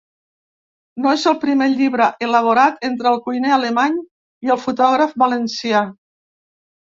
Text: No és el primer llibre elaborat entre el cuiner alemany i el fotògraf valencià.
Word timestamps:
No 1.03 1.11
és 1.17 1.23
el 1.31 1.35
primer 1.41 1.65
llibre 1.73 2.07
elaborat 2.27 2.87
entre 2.89 3.11
el 3.11 3.21
cuiner 3.27 3.53
alemany 3.57 3.99
i 4.47 4.53
el 4.55 4.61
fotògraf 4.65 5.13
valencià. 5.25 5.83